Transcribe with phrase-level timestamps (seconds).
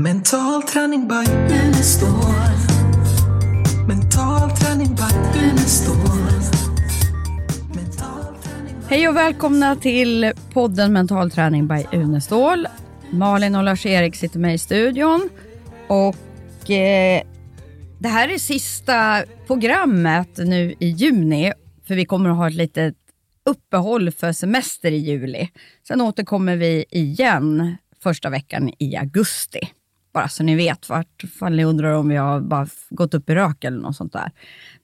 [0.00, 2.34] Mental träning by Unestål.
[3.88, 5.96] Mental träning by Unestål.
[8.88, 12.66] Hej och välkomna till podden Mental träning by Unestål.
[13.10, 15.28] Malin och Lars-Erik sitter med i studion.
[15.88, 17.22] Och eh,
[17.98, 21.52] Det här är sista programmet nu i juni,
[21.86, 22.94] för vi kommer att ha ett litet
[23.44, 25.48] uppehåll för semester i juli.
[25.88, 29.60] Sen återkommer vi igen första veckan i augusti.
[30.12, 33.34] Bara så ni vet, vart, ifall ni undrar om vi har bara gått upp i
[33.34, 34.32] rök eller något sånt där.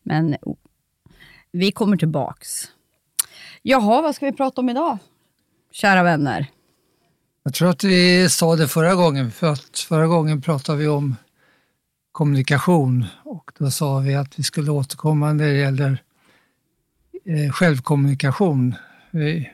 [0.02, 0.56] Men oh,
[1.52, 2.68] vi kommer tillbaks.
[3.62, 4.98] Jaha, vad ska vi prata om idag,
[5.72, 6.46] kära vänner?
[7.42, 11.16] Jag tror att vi sa det förra gången, för att förra gången pratade vi om
[12.12, 16.02] kommunikation och då sa vi att vi skulle återkomma när det gäller
[17.24, 18.74] eh, självkommunikation.
[19.10, 19.50] Vi,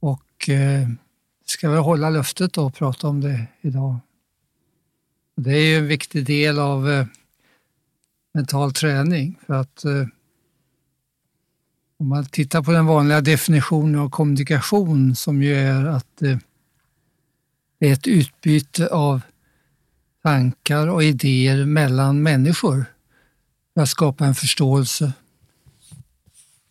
[0.00, 0.88] och eh,
[1.46, 3.98] ska vi hålla löftet och prata om det idag.
[5.42, 7.06] Det är ju en viktig del av eh,
[8.34, 10.06] mental träning för att eh,
[11.98, 16.38] om man tittar på den vanliga definitionen av kommunikation som ju är att eh,
[17.78, 19.20] det är ett utbyte av
[20.22, 22.84] tankar och idéer mellan människor
[23.74, 25.12] för att skapa en förståelse.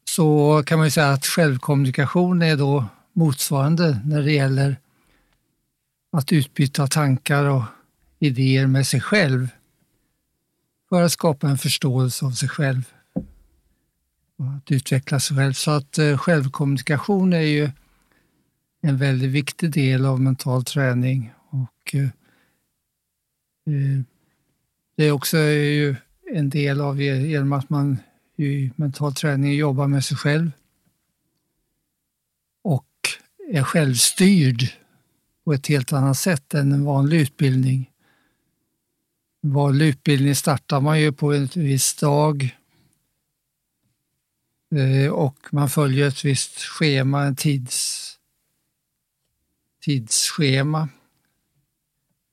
[0.09, 4.77] Så kan man ju säga att självkommunikation är då motsvarande när det gäller
[6.11, 7.63] att utbyta tankar och
[8.19, 9.47] idéer med sig själv
[10.89, 12.93] för att skapa en förståelse av sig själv
[14.37, 15.53] och att utveckla sig själv.
[15.53, 17.69] Så att eh, självkommunikation är ju
[18.81, 24.01] en väldigt viktig del av mental träning och eh, eh
[24.95, 25.95] det är också eh, ju
[26.31, 27.97] en del av genom att man
[28.35, 30.51] i mental träning jobbar med sig själv
[32.63, 32.85] och
[33.51, 34.63] är självstyrd
[35.43, 37.89] på ett helt annat sätt än en vanlig utbildning.
[39.41, 42.57] Vanlig utbildning startar man ju på en viss dag
[44.75, 48.05] eh, och man följer ett visst schema, en tids,
[49.81, 50.89] tidsschema.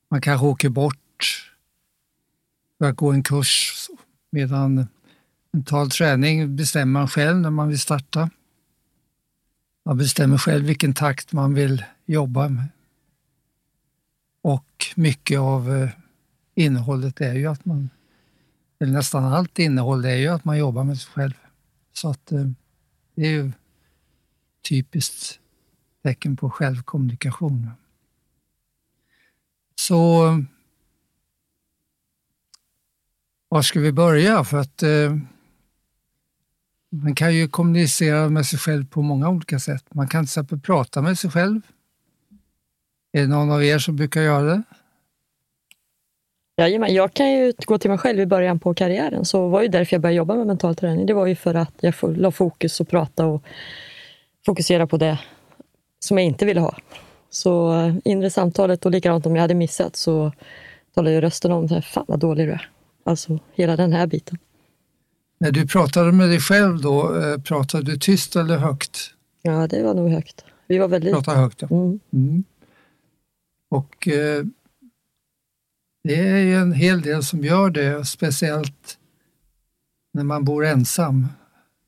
[0.09, 1.53] Man kanske åker bort
[2.79, 3.73] för att gå en kurs
[4.31, 4.87] medan
[5.53, 8.31] mental träning bestämmer man själv när man vill starta.
[9.85, 12.69] Man bestämmer själv vilken takt man vill jobba med.
[14.43, 15.91] Och mycket av eh,
[16.57, 17.91] innehållet är ju att man,
[18.81, 21.35] eller nästan allt innehåll är ju att man jobbar med sig själv.
[21.93, 22.47] Så att eh,
[23.15, 23.53] det är ju
[24.69, 25.41] typiskt
[26.03, 27.71] tecken på självkommunikation.
[29.75, 30.23] Så
[33.49, 34.45] var ska vi börja?
[34.45, 35.17] För att eh,
[36.89, 39.95] man kan ju kommunicera med sig själv på många olika sätt.
[39.95, 41.61] Man kan till exempel prata med sig själv.
[43.13, 44.63] Är det någon av er som brukar göra det?
[46.59, 49.25] Jajamän, jag kan ju gå till mig själv i början på karriären.
[49.25, 51.07] Så var ju därför jag började jobba med mental träning.
[51.07, 53.43] Det var ju för att jag la fokus och prata och
[54.47, 55.19] fokusera på det
[55.99, 56.77] som jag inte ville ha.
[57.31, 60.33] Så eh, inre samtalet och likadant om jag hade missat så
[60.95, 62.71] talade ju rösten om, fan vad dålig du är.
[63.05, 64.39] Alltså hela den här biten.
[65.39, 68.99] När du pratade med dig själv då, eh, pratade du tyst eller högt?
[69.43, 70.45] Ja, det var nog högt.
[70.67, 71.15] Vi var väldigt...
[71.15, 71.69] Prata högt, ja.
[71.71, 72.01] Mm.
[72.13, 72.45] Mm.
[73.71, 74.45] Och eh,
[76.07, 78.99] det är ju en hel del som gör det, speciellt
[80.13, 81.29] när man bor ensam.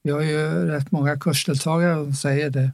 [0.03, 2.71] Vi har ju rätt många kursdeltagare som säger det.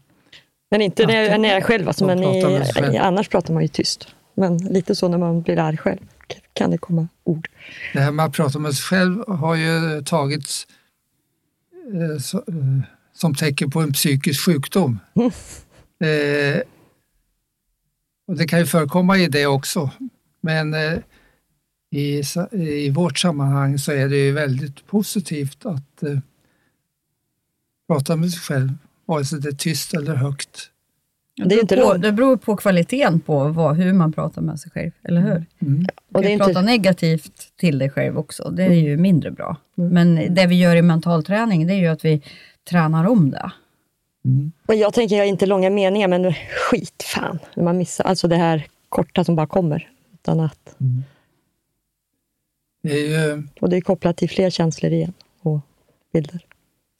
[0.70, 2.96] Men inte när jag, när jag är själv, alltså, men i, själv.
[3.00, 4.08] annars pratar man ju tyst.
[4.34, 5.98] Men lite så när man blir arg själv
[6.52, 7.48] kan det komma ord.
[7.92, 10.66] Det här med att prata med sig själv har ju tagits
[11.92, 12.44] eh, så, eh,
[13.14, 14.98] som tecken på en psykisk sjukdom.
[15.14, 16.60] eh,
[18.26, 19.90] och det kan ju förekomma i det också,
[20.40, 20.98] men eh,
[21.96, 22.22] i,
[22.52, 26.18] i vårt sammanhang så är det ju väldigt positivt att eh,
[27.88, 28.68] prata med sig själv,
[29.04, 30.70] vare sig det är tyst eller högt.
[31.36, 34.70] Det, det, inte på, det beror på kvaliteten på vad, hur man pratar med sig
[34.70, 35.30] själv, eller hur?
[35.30, 35.46] Mm.
[35.60, 35.86] mm.
[36.08, 38.84] Du kan prata negativt till dig själv också, det är mm.
[38.84, 39.56] ju mindre bra.
[39.78, 39.90] Mm.
[39.90, 42.22] Men det vi gör i mental träning, det är ju att vi
[42.70, 43.50] tränar om det.
[44.24, 44.52] Mm.
[44.66, 46.34] Och jag tänker, jag inte långa meningar, men
[46.70, 48.04] skit fan när man missar.
[48.04, 49.88] Alltså det här korta som bara kommer.
[50.12, 50.76] Utan att...
[52.84, 53.42] Det ju...
[53.60, 55.60] Och det är kopplat till fler känslor igen och
[56.12, 56.46] bilder.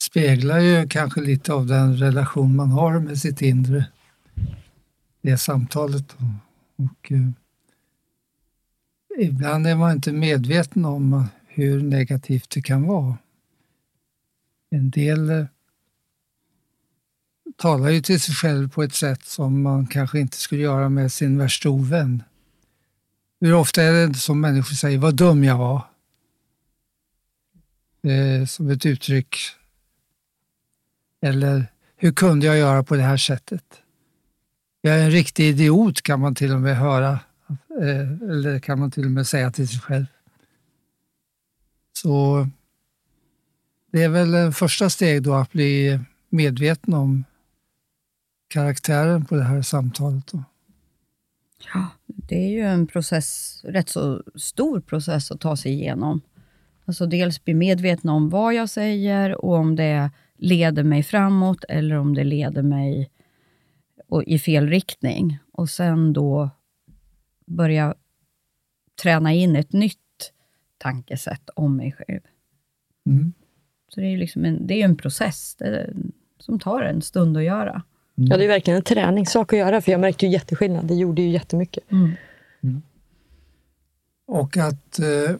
[0.03, 3.85] speglar ju kanske lite av den relation man har med sitt inre
[5.23, 6.17] det samtalet.
[6.77, 7.29] Och, eh,
[9.19, 13.19] ibland är man inte medveten om hur negativt det kan vara.
[14.71, 15.47] En del eh,
[17.57, 21.13] talar ju till sig själv på ett sätt som man kanske inte skulle göra med
[21.13, 22.23] sin värsta ovän.
[23.45, 25.83] Hur ofta är det som människor säger vad dum jag var?
[28.03, 29.37] Eh, som ett uttryck.
[31.23, 33.65] Eller hur kunde jag göra på det här sättet?
[34.81, 37.21] Jag är en riktig idiot kan man till och med höra.
[37.81, 40.07] Eh, eller kan man till och med säga till sig själv.
[41.93, 42.49] Så
[43.93, 47.25] det är väl en första steg då att bli medveten om
[48.49, 50.27] karaktären på det här samtalet.
[50.27, 50.45] Då.
[51.75, 51.89] Ja,
[52.29, 56.21] det är ju en process, rätt så stor process att ta sig igenom.
[56.85, 61.97] Alltså dels bli medveten om vad jag säger och om det leder mig framåt eller
[61.97, 63.11] om det leder mig
[64.27, 65.39] i fel riktning.
[65.53, 66.51] Och sen då
[67.47, 67.95] börja
[69.03, 70.33] träna in ett nytt
[70.79, 72.21] tankesätt om mig själv.
[73.07, 73.33] Mm.
[73.89, 75.95] Så det är, liksom en, det är en process det,
[76.39, 77.83] som tar en stund att göra.
[78.15, 80.85] Ja, det är verkligen en träningssak att göra, för jag märkte ju jätteskillnad.
[80.85, 81.93] Det gjorde ju jättemycket.
[81.93, 82.13] Mm.
[84.27, 85.31] Och att eh,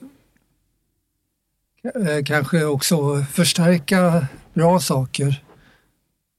[2.07, 5.43] eh, kanske också förstärka bra saker.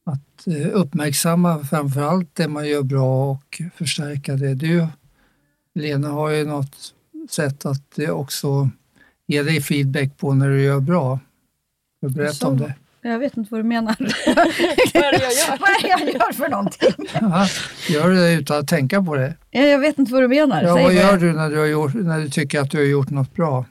[0.05, 4.55] Att eh, uppmärksamma framför allt det man gör bra och förstärka det.
[4.55, 4.87] Du,
[5.75, 6.95] Lena, har ju något
[7.31, 8.71] sätt att eh, också
[9.27, 11.19] ge dig feedback på när du gör bra.
[12.01, 12.75] Berätta om det.
[13.11, 13.97] Jag vet inte vad du menar.
[14.95, 15.59] Vad är det jag gör?
[15.61, 17.09] vad är det jag gör för någonting?
[17.21, 17.47] Ja,
[17.89, 19.35] gör du det utan att tänka på det?
[19.51, 20.63] Ja, Jag vet inte vad du menar.
[20.63, 22.85] Ja, Säg vad gör du när du, har gjort, när du tycker att du har
[22.85, 23.65] gjort något bra?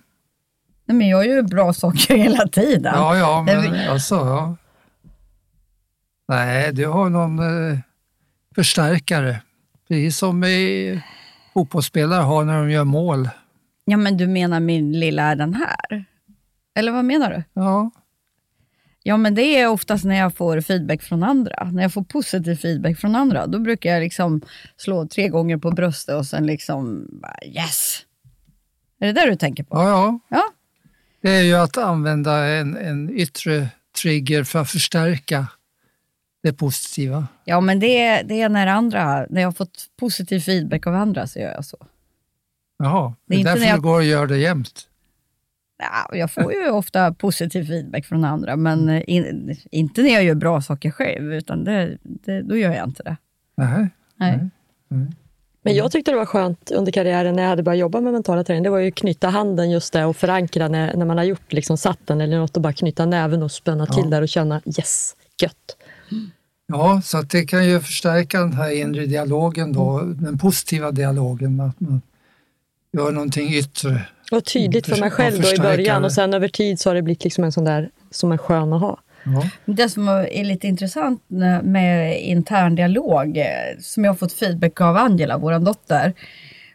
[0.86, 2.94] Nej, men jag gör ju bra saker hela tiden.
[2.96, 4.56] Ja, ja, men men- alltså, ja.
[6.28, 7.40] Nej, du har någon
[7.72, 7.78] eh,
[8.56, 9.42] förstärkare.
[9.88, 11.02] Precis som i,
[11.54, 13.30] fotbollsspelare har när de gör mål.
[13.86, 16.06] Ja, men du menar min lilla är den här?
[16.76, 17.44] Eller vad menar du?
[17.54, 17.92] Ja,
[19.08, 21.64] Ja, men det är oftast när jag får feedback från andra.
[21.72, 24.42] När jag får positiv feedback från andra, då brukar jag liksom
[24.78, 27.08] slå tre gånger på bröstet och sen liksom,
[27.46, 28.00] yes!
[29.00, 29.78] Är det det du tänker på?
[29.78, 30.20] ja, ja.
[30.30, 30.44] Ja.
[31.22, 33.68] Det är ju att använda en, en yttre
[34.02, 35.48] trigger för att förstärka
[36.44, 37.28] det positiva.
[37.46, 40.96] Ja, men det är, det är när andra, när jag har fått positiv feedback av
[40.96, 41.78] andra så gör jag så.
[42.80, 44.88] Jaha, Det det är är inte därför jag- du går och gör det jämt.
[45.78, 50.24] Ja, jag får ju ofta positiv feedback från andra, men eh, in, inte när jag
[50.24, 53.18] gör bra saker själv, utan det, det, då gör jag inte det.
[53.58, 53.90] Nej.
[54.16, 54.50] Nej.
[55.66, 58.44] Men jag tyckte det var skönt under karriären när jag hade börjat jobba med mentala
[58.44, 58.64] träning.
[58.64, 61.54] Det var ju att knyta handen just där och förankra när, när man har gjort
[61.54, 64.62] liksom satt den eller något och bara knyta näven och spänna till där och känna
[64.66, 65.78] yes, gött.
[66.68, 71.60] Ja, så att det kan ju förstärka den här inre dialogen då, den positiva dialogen.
[71.60, 72.02] Att man
[72.94, 74.08] gör någonting yttre.
[74.32, 76.96] Och tydligt för mig Förs- själv då i början och sen över tid så har
[76.96, 79.00] det blivit liksom en sån där som är skön att ha.
[79.26, 79.50] Ja.
[79.66, 81.24] Det som är lite intressant
[81.64, 83.46] med intern dialog, eh,
[83.80, 86.14] som jag har fått feedback av Angela, vår dotter.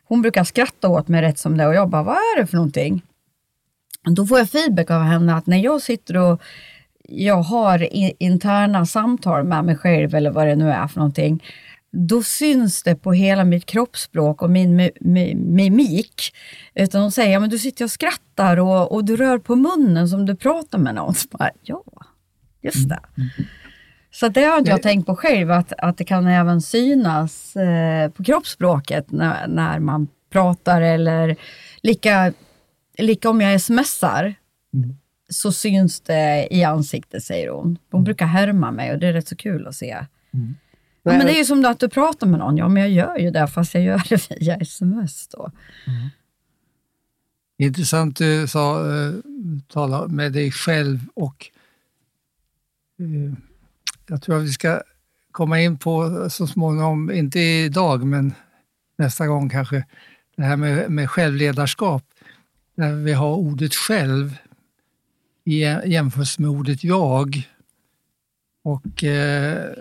[0.05, 2.57] Hon brukar skratta åt mig rätt som det och jag bara, vad är det för
[2.57, 3.03] någonting?
[4.17, 6.43] Då får jag feedback av henne att när jag sitter och
[7.09, 7.89] jag har
[8.23, 11.45] interna samtal med mig själv eller vad det nu är för någonting,
[11.93, 16.35] då syns det på hela mitt kroppsspråk och min mi, mi, mimik.
[16.75, 20.27] Utan hon säger, men du sitter och skrattar och, och du rör på munnen som
[20.27, 21.15] du pratar med någon.
[21.31, 21.85] Bara, ja,
[22.63, 23.01] just det.
[24.11, 28.11] Så det har inte jag tänkt på själv, att, att det kan även synas eh,
[28.11, 31.37] på kroppsspråket när, när man pratar eller
[31.83, 32.33] lika,
[32.99, 34.35] lika om jag smsar
[35.29, 37.79] så syns det i ansiktet, säger hon.
[37.91, 39.97] Hon brukar härma mig och det är rätt så kul att se.
[41.03, 42.57] Ja, men det är ju som att du pratar med någon.
[42.57, 45.51] Ja, men jag gör ju det fast jag gör det via sms då.
[47.59, 49.13] Intressant du sa, eh,
[49.69, 51.51] tala med dig själv och
[52.99, 53.35] eh,
[54.09, 54.83] jag tror att vi ska
[55.33, 58.35] komma in på så småningom, inte idag men
[58.99, 59.85] nästa gång kanske,
[60.37, 62.05] det här med, med självledarskap.
[62.75, 64.37] Där vi har ordet själv
[65.45, 67.49] i jämförelse med ordet jag.
[68.63, 69.73] Och eh,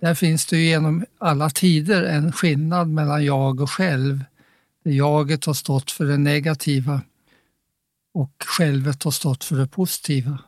[0.00, 4.24] där finns det ju genom alla tider en skillnad mellan jag och själv.
[4.82, 7.00] Jaget har stått för det negativa
[8.14, 10.38] och självet har stått för det positiva.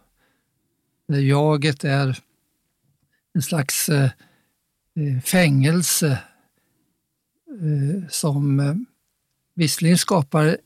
[1.08, 2.18] Där jaget är
[3.34, 4.10] en slags eh,
[4.96, 6.18] eh, fängelse
[7.48, 8.74] eh, som eh,
[9.54, 10.56] visserligen skapar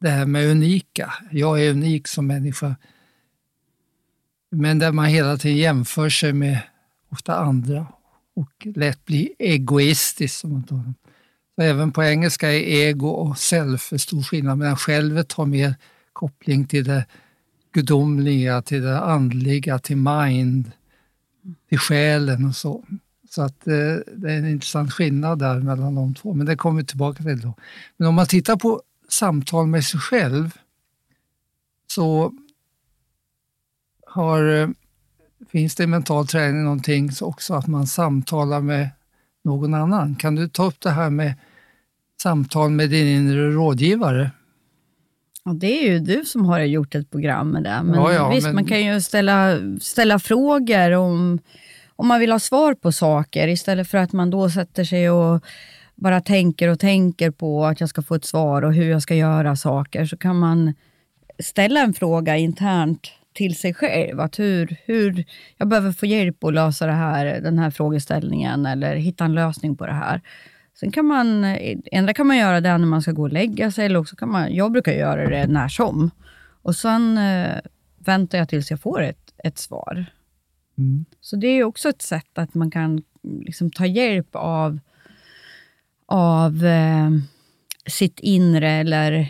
[0.00, 1.14] det här med unika.
[1.30, 2.76] Jag är unik som människa.
[4.50, 6.58] Men där man hela tiden jämför sig med
[7.14, 7.86] ofta andra
[8.36, 10.34] och lätt bli egoistisk.
[10.34, 10.94] Som man talar.
[11.54, 15.74] Så även på engelska är ego och self en stor skillnad, medan självet har mer
[16.12, 17.06] koppling till det
[17.72, 20.72] gudomliga, till det andliga, till mind,
[21.68, 22.84] till själen och så.
[23.30, 26.80] Så att eh, det är en intressant skillnad där mellan de två, men det kommer
[26.80, 27.54] vi tillbaka till då.
[27.96, 30.50] Men om man tittar på samtal med sig själv
[31.86, 32.34] så
[34.06, 34.68] har, eh,
[35.50, 38.88] finns det i mental träning någonting så också att man samtalar med
[39.44, 40.14] någon annan.
[40.16, 41.34] Kan du ta upp det här med
[42.22, 44.30] samtal med din inre rådgivare?
[45.44, 47.82] Ja, det är ju du som har gjort ett program med det.
[47.84, 51.38] Men Ja, ja, visst, men- man kan ju ställa, ställa frågor om,
[51.96, 55.44] om man vill ha svar på saker istället för att man då sätter sig och
[55.94, 59.14] bara tänker och tänker på att jag ska få ett svar och hur jag ska
[59.14, 60.06] göra saker.
[60.06, 60.74] Så kan man
[61.38, 64.20] ställa en fråga internt till sig själv.
[64.20, 65.24] Att hur, hur
[65.56, 69.76] jag behöver få hjälp att lösa det här, den här frågeställningen eller hitta en lösning
[69.76, 70.20] på det här.
[70.74, 71.44] Sen kan man,
[71.92, 74.30] ändra kan man göra det när man ska gå och lägga sig, eller också kan
[74.30, 76.10] man, jag brukar göra det när som.
[76.62, 77.58] Och sen eh,
[77.98, 80.06] väntar jag tills jag får ett, ett svar.
[80.78, 81.04] Mm.
[81.20, 84.78] Så det är också ett sätt att man kan liksom ta hjälp av,
[86.06, 87.10] av eh,
[87.86, 89.26] sitt inre eller eh,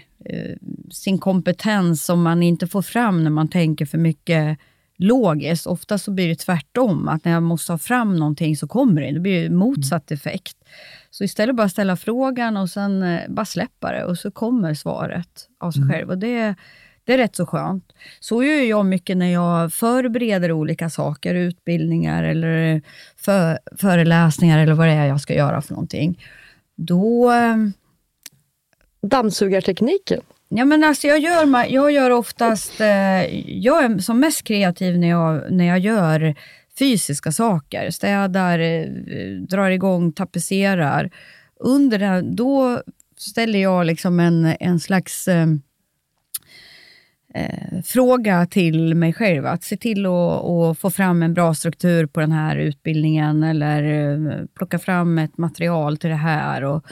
[0.91, 4.59] sin kompetens som man inte får fram när man tänker för mycket
[4.97, 5.67] logiskt.
[5.67, 9.13] Ofta så blir det tvärtom, att när jag måste ha fram någonting så kommer det.
[9.13, 10.57] Det blir ju motsatt effekt.
[11.11, 15.49] Så istället bara ställa frågan och sen eh, bara släppa det och så kommer svaret
[15.61, 16.11] av sig själv.
[16.11, 16.55] Och det,
[17.05, 17.93] det är rätt så skönt.
[18.21, 22.83] Så gör jag mycket när jag förbereder olika saker, utbildningar eller
[23.17, 26.21] för, föreläsningar eller vad det är jag ska göra för någonting.
[26.77, 27.33] Då...
[29.09, 30.21] Dammsugartekniken.
[30.49, 32.81] Ja, men alltså jag, gör, jag gör oftast...
[32.81, 36.35] Eh, jag är som mest kreativ när jag, när jag gör
[36.79, 37.91] fysiska saker.
[37.91, 38.87] Städar, eh,
[39.49, 41.11] drar igång, tapetserar.
[41.61, 42.83] Under det, då
[43.17, 45.47] ställer jag liksom en, en slags eh,
[47.35, 49.47] eh fråga till mig själv.
[49.47, 54.47] Att se till att få fram en bra struktur på den här utbildningen eller eh,
[54.55, 56.65] plocka fram ett material till det här.
[56.65, 56.87] Och,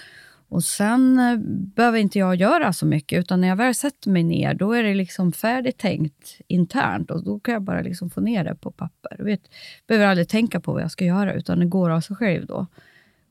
[0.53, 1.37] och Sen eh,
[1.75, 4.83] behöver inte jag göra så mycket, utan när jag väl sätter mig ner, då är
[4.83, 8.71] det liksom färdigt tänkt internt och då kan jag bara liksom få ner det på
[8.71, 9.15] papper.
[9.19, 9.41] Jag vet,
[9.87, 12.67] behöver aldrig tänka på vad jag ska göra, utan det går av sig själv då.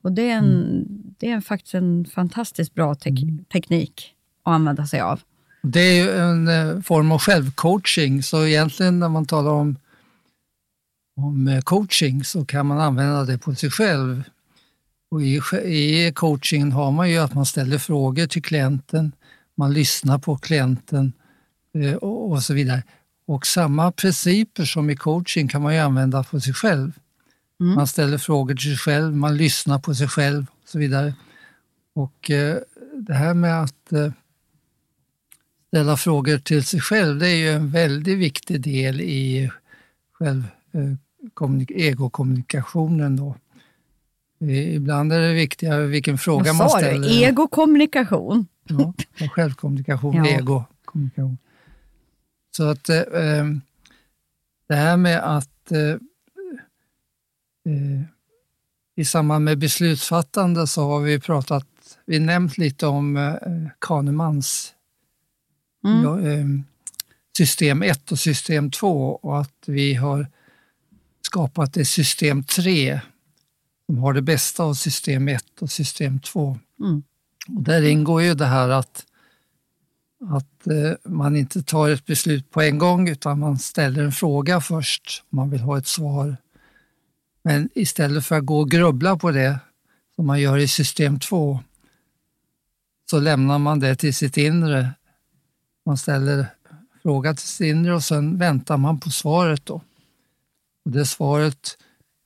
[0.02, 0.84] Och Det är, en,
[1.18, 5.20] det är faktiskt en fantastiskt bra tek- teknik att använda sig av.
[5.62, 9.76] Det är ju en eh, form av självcoaching, så egentligen när man talar om,
[11.16, 14.22] om eh, coaching så kan man använda det på sig själv.
[15.12, 19.12] Och i, I coachingen har man ju att man ställer frågor till klienten,
[19.54, 21.12] man lyssnar på klienten
[21.74, 22.82] eh, och, och så vidare.
[23.26, 26.92] Och samma principer som i coaching kan man ju använda på sig själv.
[27.60, 27.74] Mm.
[27.74, 31.14] Man ställer frågor till sig själv, man lyssnar på sig själv och så vidare.
[31.94, 32.56] Och eh,
[32.94, 34.12] det här med att eh,
[35.68, 39.50] ställa frågor till sig själv, det är ju en väldigt viktig del i
[40.12, 40.94] själv, eh,
[41.34, 43.16] kommunik- egokommunikationen.
[43.16, 43.36] Då.
[44.50, 46.84] Ibland är det viktigare vilken fråga Vad man sa du?
[46.84, 47.08] ställer.
[47.28, 48.46] Egokommunikation.
[48.68, 48.94] Ja,
[49.30, 50.26] självkommunikation, Ja.
[50.26, 51.38] egokommunikation.
[52.56, 53.44] Så att eh, eh,
[54.68, 55.78] det här med att eh,
[57.72, 58.02] eh,
[58.96, 61.66] i samband med beslutsfattande så har vi pratat,
[62.06, 63.34] vi nämnt lite om eh,
[63.78, 64.74] Kahnemans
[65.84, 66.02] Mm.
[66.02, 66.44] ja, eh,
[67.36, 70.26] system 1 och system 2 och att vi har
[71.26, 73.00] skapat ett system 3
[73.86, 76.58] som har det bästa av system 1 och system 2.
[76.80, 77.02] Mm.
[77.48, 79.06] Och där ingår ju det här att,
[80.30, 84.60] att eh, man inte tar ett beslut på en gång utan man ställer en fråga
[84.60, 85.24] först.
[85.30, 86.36] Man vill ha ett svar.
[87.42, 89.58] Men istället för att gå och grubbla på det
[90.16, 91.60] som man gör i system 2
[93.10, 94.90] så lämnar man det till sitt inre.
[95.86, 96.46] Man ställer
[97.02, 99.66] fråga till sitt inre och sen väntar man på svaret.
[99.66, 99.74] Då.
[100.84, 101.78] Och det svaret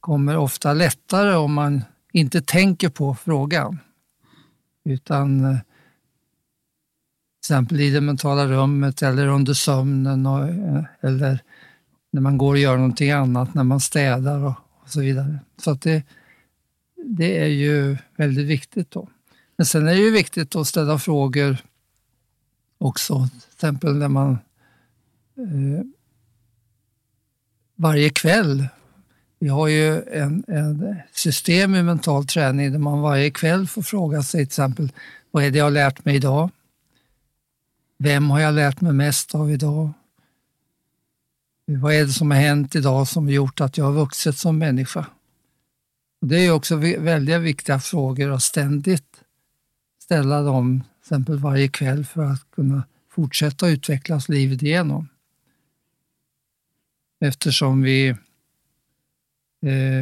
[0.07, 3.79] kommer ofta lättare om man inte tänker på frågan
[4.85, 5.59] utan eh,
[7.41, 11.39] till exempel i det mentala rummet eller under sömnen och, eh, eller
[12.13, 15.39] när man går och gör någonting annat, när man städar och, och så vidare.
[15.57, 16.03] Så att det,
[17.05, 18.91] det är ju väldigt viktigt.
[18.91, 19.09] då.
[19.57, 21.57] Men sen är det ju viktigt att ställa frågor
[22.79, 24.39] också, till exempel när man
[25.37, 25.85] eh,
[27.77, 28.69] varje kväll
[29.39, 34.23] vi har ju en, en system i mental träning där man varje kväll får fråga
[34.23, 34.93] sig till exempel,
[35.31, 36.51] vad är det jag har lärt mig idag?
[37.99, 39.93] Vem har jag lärt mig mest av idag?
[41.67, 44.59] Vad är det som har hänt idag som har gjort att jag har vuxit som
[44.59, 45.07] människa?
[46.21, 49.23] Och det är ju också väldigt viktiga frågor att ständigt
[50.03, 55.09] ställa dem, till exempel varje kväll för att kunna fortsätta utvecklas livet igenom.
[57.21, 58.17] Eftersom vi
[59.63, 60.01] Eh,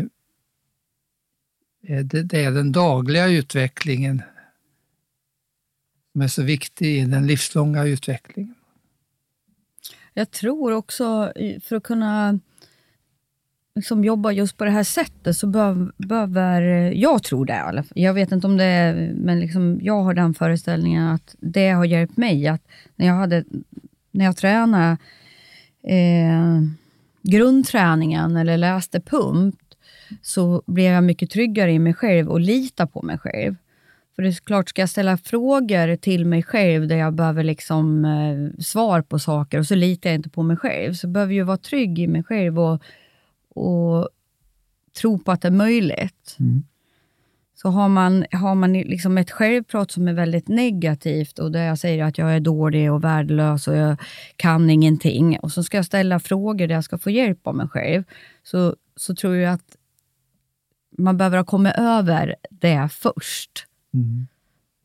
[1.96, 4.22] eh, det, är den dagliga utvecklingen
[6.12, 8.54] som är så viktig i den livslånga utvecklingen.
[10.14, 11.32] Jag tror också,
[11.62, 12.38] för att kunna
[13.74, 15.46] liksom jobba just på det här sättet, så
[15.96, 17.92] behöver, jag tror det i alla fall.
[17.94, 21.84] Jag vet inte om det är, men liksom, jag har den föreställningen att det har
[21.84, 22.48] hjälpt mig.
[22.48, 22.62] Att
[22.96, 23.44] när jag, hade,
[24.10, 24.96] när jag tränade
[25.82, 26.62] eh,
[27.24, 29.54] grundträningen eller läste pump,
[30.22, 33.56] så blev jag mycket tryggare i mig själv och lita på mig själv.
[34.16, 38.04] För det är klart, ska jag ställa frågor till mig själv där jag behöver liksom,
[38.04, 41.46] eh, svar på saker och så litar jag inte på mig själv, så behöver jag
[41.46, 42.82] vara trygg i mig själv och,
[43.48, 44.08] och
[45.00, 46.36] tro på att det är möjligt.
[46.40, 46.62] Mm.
[47.54, 51.78] Så har man, har man liksom ett självprat som är väldigt negativt och där jag
[51.78, 53.96] säger att jag är dålig och värdelös och jag
[54.36, 57.68] kan ingenting och så ska jag ställa frågor där jag ska få hjälp av mig
[57.68, 58.04] själv,
[58.42, 59.76] så, så tror jag att
[60.98, 63.66] man behöver ha kommit över det först.
[63.94, 64.26] Mm.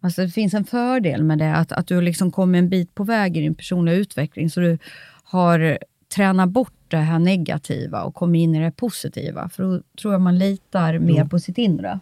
[0.02, 3.04] Alltså det finns en fördel med det, att, att du liksom kommer en bit på
[3.04, 4.78] väg i din personliga utveckling, så du
[5.24, 5.78] har
[6.16, 9.50] tränat bort det här negativa och kommit in i det positiva.
[9.50, 12.00] För då tror jag man litar mer på sitt inre.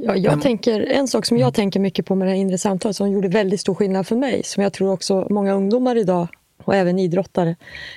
[0.00, 2.58] Ja, jag Men- tänker, en sak som jag tänker mycket på med det här inre
[2.58, 6.28] samtalet som gjorde väldigt stor skillnad för mig, som jag tror också många ungdomar idag
[6.64, 7.56] och även idrottare,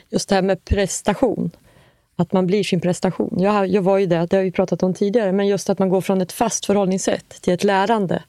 [0.10, 1.52] just det här med prestation.
[2.16, 3.36] Att man blir sin prestation.
[3.38, 5.90] Jag, jag var ju det, det har vi pratat om tidigare, men just att man
[5.90, 8.24] går från ett fast förhållningssätt till ett lärande.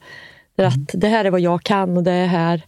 [0.55, 2.61] Där att det här är vad jag kan och det är här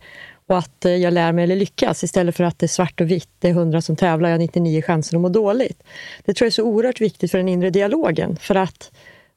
[0.48, 3.12] och att eh, jag lär mig eller lyckas istället för att det är svart och
[3.12, 5.84] vitt, det är 100 som tävlar, jag har 99 chanser att må dåligt.
[6.26, 8.92] Det tror jag är så oerhört viktigt för den inre dialogen, för att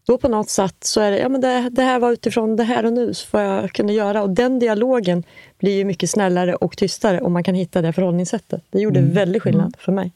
[0.09, 2.65] då på något sätt så är det, ja men det, det här var utifrån det
[2.65, 4.23] här och nu, så vad jag kunde göra.
[4.23, 5.23] Och den dialogen
[5.59, 8.65] blir ju mycket snällare och tystare om man kan hitta det förhållningssättet.
[8.71, 10.13] Det gjorde väldigt skillnad för mig.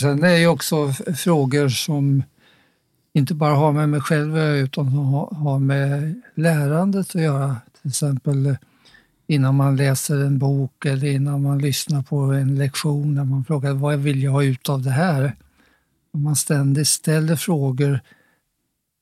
[0.00, 2.22] Sen är ju också frågor som
[3.14, 7.56] inte bara har med mig själv utan som har- har med lärandet att göra.
[7.82, 8.54] Till exempel eh,
[9.26, 13.72] innan man läser en bok eller innan man lyssnar på en lektion, när man frågar
[13.72, 15.32] vad vill jag ha ut av det här?
[16.12, 18.00] Om man ständigt ställer frågor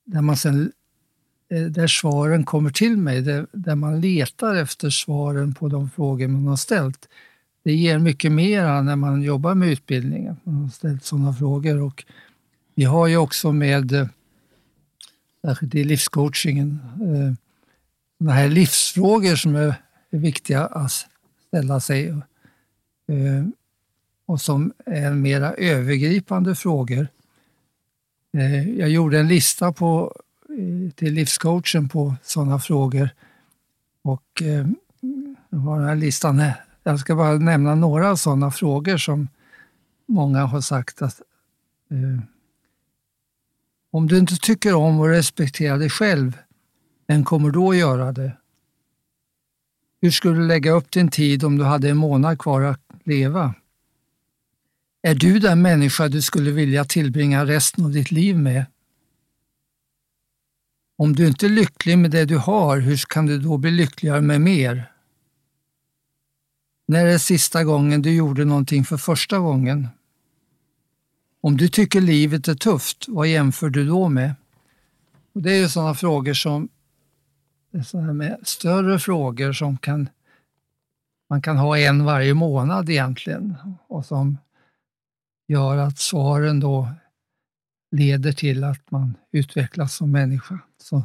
[0.06, 0.72] där, man sen,
[1.50, 6.28] eh, där svaren kommer till mig, där, där man letar efter svaren på de frågor
[6.28, 7.08] man har ställt
[7.66, 10.36] det ger mycket mer när man jobbar med utbildningen.
[10.44, 11.82] Man har ställt sådana frågor.
[11.82, 12.04] Och
[12.74, 14.06] vi har ju också med, eh,
[15.44, 17.34] särskilt i livscoachingen, eh,
[18.18, 19.74] sådana här livsfrågor som är,
[20.10, 20.92] viktiga att
[21.48, 22.14] ställa sig.
[24.26, 27.08] Och som är mera övergripande frågor.
[28.36, 30.16] Eh, jag gjorde en lista på,
[30.48, 33.10] eh, till livscoachen på sådana frågor.
[34.02, 34.66] Och eh,
[35.50, 36.64] jag har den här listan här.
[36.82, 39.28] Jag ska bara nämna några sådana frågor som
[40.06, 41.20] många har sagt att
[41.90, 42.24] eh,
[43.90, 46.38] om du inte tycker om och respekterar dig själv,
[47.06, 48.32] vem kommer då att göra det?
[50.00, 53.54] Hur skulle du lägga upp din tid om du hade en månad kvar att leva?
[55.06, 58.64] Är du den människa du skulle vilja tillbringa resten av ditt liv med?
[60.98, 64.20] Om du inte är lycklig med det du har, hur kan du då bli lyckligare
[64.20, 64.92] med mer?
[66.88, 69.88] När är sista gången du gjorde någonting för första gången?
[71.40, 74.34] Om du tycker livet är tufft, vad jämför du då med?
[75.32, 76.68] Och det är ju sådana frågor som
[77.84, 80.08] sådana med större frågor som kan
[81.30, 83.54] man kan ha en varje månad egentligen
[83.88, 84.38] och som
[85.48, 86.88] gör att svaren då
[87.90, 90.58] leder till att man utvecklas som människa.
[90.82, 91.02] Så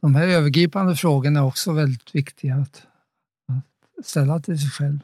[0.00, 2.86] de här övergripande frågorna är också väldigt viktiga att,
[3.98, 4.98] att ställa till sig själv.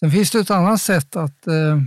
[0.00, 1.82] Sen finns det ett annat sätt att eh,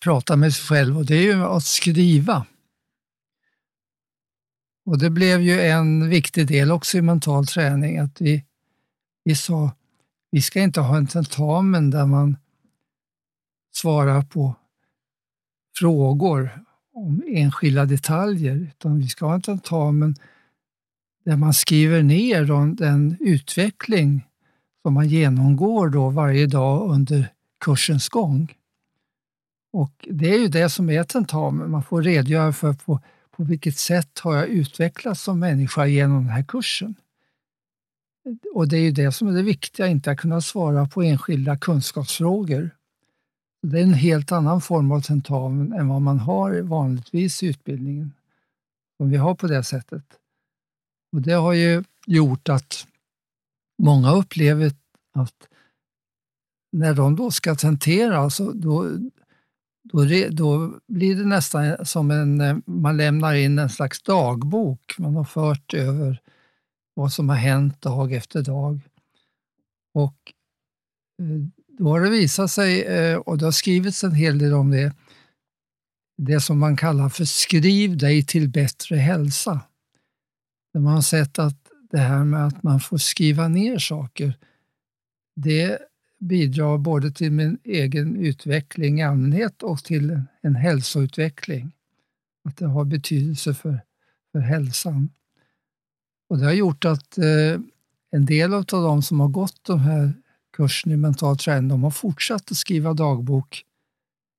[0.00, 2.46] prata med sig själv och det är ju att skriva.
[4.86, 8.44] Och det blev ju en viktig del också i mental träning att vi,
[9.24, 9.70] vi sa
[10.30, 12.36] vi ska inte ha en tentamen där man
[13.74, 14.54] svarar på
[15.78, 16.64] frågor
[16.94, 20.14] om enskilda detaljer, utan vi ska ha en tentamen
[21.24, 24.26] där man skriver ner den utveckling
[24.82, 27.32] som man genomgår då varje dag under
[27.64, 28.54] kursens gång.
[29.72, 33.76] Och Det är ju det som är tentamen, man får redogöra för på, på vilket
[33.76, 36.94] sätt har jag utvecklats som människa genom den här kursen.
[38.54, 41.56] Och det är ju det som är det viktiga, inte att kunna svara på enskilda
[41.56, 42.70] kunskapsfrågor.
[43.62, 48.12] Det är en helt annan form av tentamen än vad man har vanligtvis i utbildningen.
[48.96, 50.04] Som vi har på det sättet.
[51.12, 52.86] Och Det har ju gjort att
[53.82, 54.72] många upplever
[55.14, 55.48] att
[56.72, 58.86] när de då ska tentera, så då,
[59.82, 64.94] då, då blir det nästan som en, man lämnar in en slags dagbok.
[64.98, 66.20] Man har fört över
[66.98, 68.80] vad som har hänt dag efter dag.
[69.94, 70.32] Och
[71.22, 74.70] eh, då har det visat sig, eh, och det har skrivits en hel del om
[74.70, 74.94] det,
[76.16, 79.60] det som man kallar för skriv dig till bättre hälsa.
[80.72, 81.56] Där man har sett att
[81.90, 84.34] det här med att man får skriva ner saker,
[85.36, 85.78] det
[86.20, 91.72] bidrar både till min egen utveckling i allmänhet och till en hälsoutveckling.
[92.44, 93.80] Att det har betydelse för,
[94.32, 95.10] för hälsan.
[96.28, 97.60] Och det har gjort att eh,
[98.10, 100.12] en del av de som har gått de här
[100.56, 103.64] kursen i mental träning, de har fortsatt att skriva dagbok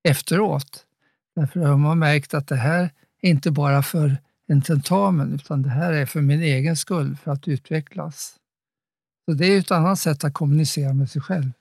[0.04, 0.86] efteråt.
[1.36, 2.90] Därför har man märkt att det här
[3.22, 7.32] är inte bara för en tentamen, utan det här är för min egen skull, för
[7.32, 8.36] att utvecklas.
[9.26, 11.52] Så det är ett annat sätt att kommunicera med sig själv.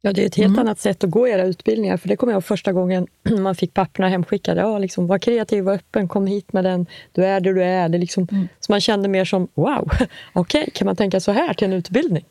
[0.00, 0.58] Ja, det är ett helt mm.
[0.58, 1.96] annat sätt att gå era utbildningar.
[1.96, 3.06] För det kommer jag ihåg första gången
[3.38, 4.60] man fick papperna hemskickade.
[4.60, 6.86] Ja, liksom, var kreativ, var öppen, kom hit med den.
[7.12, 7.88] Du är det du är.
[7.88, 8.48] Det liksom, mm.
[8.60, 9.90] Så man kände mer som, wow,
[10.32, 12.24] okej, okay, kan man tänka så här till en utbildning?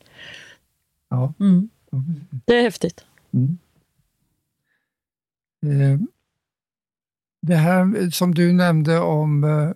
[1.10, 1.34] Ja.
[1.40, 1.68] Mm.
[2.44, 3.04] Det är häftigt.
[3.32, 3.58] Mm.
[5.66, 6.00] Eh,
[7.42, 9.70] det här som du nämnde om, eh,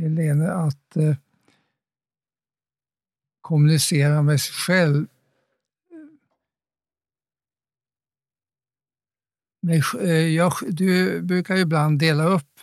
[0.00, 1.16] Helene, att eh,
[3.40, 5.06] kommunicera med sig själv.
[10.00, 12.60] Eh, jag, du brukar ibland dela upp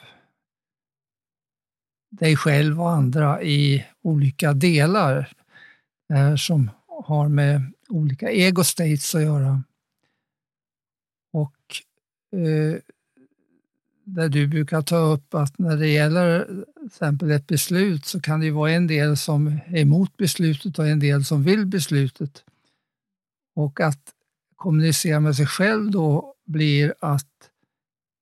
[2.11, 5.33] dig själv och andra i olika delar.
[6.13, 9.63] eh, som har med olika ego states att göra.
[11.33, 11.55] Och
[12.39, 12.77] eh,
[14.03, 18.39] där du brukar ta upp att när det gäller till exempel ett beslut så kan
[18.39, 22.43] det vara en del som är emot beslutet och en del som vill beslutet.
[23.55, 24.13] Och att
[24.55, 27.27] kommunicera med sig själv då blir att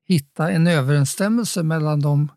[0.07, 2.31] hitta en överensstämmelse mellan de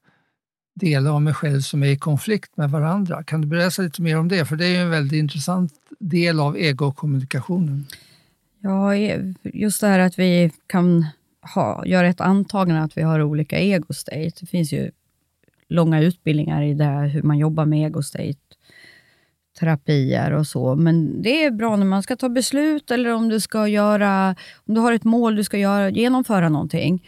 [0.75, 3.23] delar av mig själv som är i konflikt med varandra.
[3.23, 4.45] Kan du berätta lite mer om det?
[4.45, 7.87] För det är en väldigt intressant del av egokommunikationen.
[8.59, 8.95] Ja,
[9.43, 11.07] just det här att vi kan
[11.55, 14.33] ha, göra ett antagande att vi har olika ego-state.
[14.41, 14.91] Det finns ju
[15.69, 18.50] långa utbildningar i det här, hur man jobbar med ego-state
[19.59, 20.75] terapier och så.
[20.75, 24.35] Men det är bra när man ska ta beslut eller om du ska göra,
[24.67, 27.03] om du har ett mål du ska göra, genomföra någonting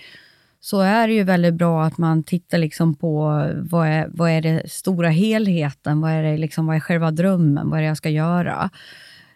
[0.64, 4.40] så är det ju väldigt bra att man tittar liksom på vad är, vad är
[4.40, 7.96] det stora helheten, vad är, det liksom, vad är själva drömmen, vad är det jag
[7.96, 8.70] ska göra?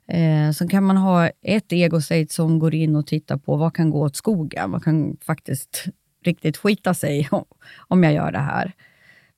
[0.08, 3.90] Eh, sen kan man ha ett ego-state som går in och tittar på vad kan
[3.90, 5.84] gå åt skogen, vad kan faktiskt
[6.24, 7.44] riktigt skita sig om,
[7.88, 8.72] om jag gör det här.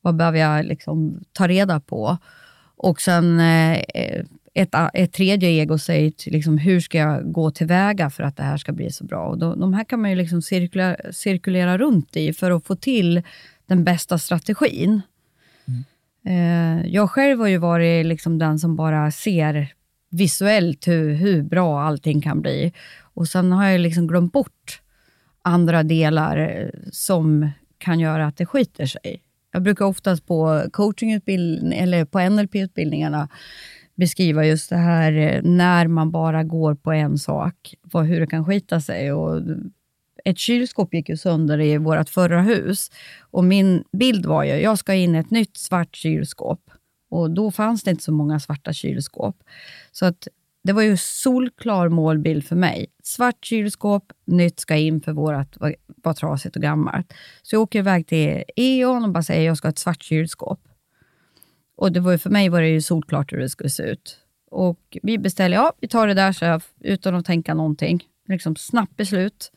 [0.00, 2.18] Vad behöver jag liksom ta reda på?
[2.78, 3.82] Och sen eh,
[4.54, 8.56] ett, ett tredje ego säger liksom, hur ska jag gå tillväga för att det här
[8.56, 9.26] ska bli så bra?
[9.26, 12.76] Och då, de här kan man ju liksom cirkulera, cirkulera runt i för att få
[12.76, 13.22] till
[13.66, 15.00] den bästa strategin.
[15.68, 15.84] Mm.
[16.26, 19.72] Eh, jag själv har ju varit liksom den som bara ser
[20.10, 22.72] visuellt hur, hur bra allting kan bli.
[23.14, 24.80] Och Sen har jag liksom glömt bort
[25.42, 29.22] andra delar som kan göra att det skiter sig.
[29.52, 33.28] Jag brukar oftast på coachingutbildning eller på NLP-utbildningarna
[33.94, 38.26] beskriva just det här eh, när man bara går på en sak, vad, hur det
[38.26, 39.12] kan skita sig.
[39.12, 39.42] Och
[40.24, 44.78] ett kylskåp gick ju sönder i vårt förra hus och min bild var ju, jag
[44.78, 46.70] ska in ett nytt svart kylskåp.
[47.10, 49.36] Och då fanns det inte så många svarta kylskåp.
[49.92, 50.28] Så att
[50.64, 52.86] det var ju solklar målbild för mig.
[53.02, 55.56] Svart kylskåp, nytt ska in för vårt
[56.02, 57.14] var, trasigt och gammalt.
[57.42, 60.60] Så jag åker iväg till E.ON och bara säger jag ska ha ett svart kylskåp.
[61.76, 64.18] Och det var för mig var det ju solklart hur det skulle se ut.
[64.50, 68.04] Och vi beställer, ja, vi tar det där, så jag, utan att tänka någonting.
[68.28, 69.52] Liksom snabbt beslut.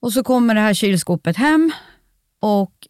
[0.00, 1.72] Och så kommer det här kylskåpet hem
[2.40, 2.88] och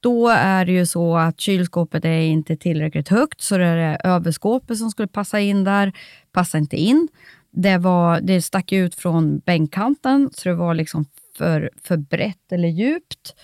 [0.00, 4.78] då är det ju så att kylskåpet är inte tillräckligt högt, så det är överskåpet
[4.78, 5.92] som skulle passa in där,
[6.32, 7.08] passar inte in.
[7.50, 11.04] Det, var, det stack ut från bänkkanten, så det var liksom
[11.36, 13.34] för, för brett eller djupt.